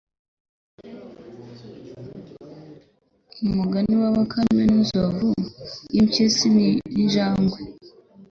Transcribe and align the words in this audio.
mugani 3.55 3.93
wa 4.01 4.09
Bakame 4.15 4.63
n 4.67 4.71
Inzovu 4.79 5.29
n'Impyisi 5.91 6.45
n 6.55 6.57
Injangwe 7.01 7.59